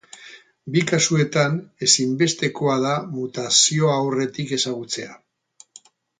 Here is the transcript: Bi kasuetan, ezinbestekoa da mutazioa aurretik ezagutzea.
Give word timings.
Bi 0.75 0.81
kasuetan, 0.91 1.59
ezinbestekoa 1.87 2.79
da 2.87 2.95
mutazioa 3.19 3.95
aurretik 4.07 4.57
ezagutzea. 4.61 5.17